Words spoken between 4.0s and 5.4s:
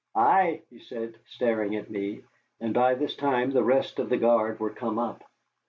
the guard were come up.